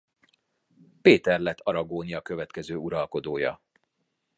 [1.01, 3.61] Péter lett Aragónia következő uralkodója.